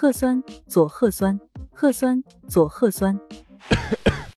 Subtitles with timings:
[0.00, 1.40] 核酸、左核酸、
[1.74, 3.18] 核酸、左核酸。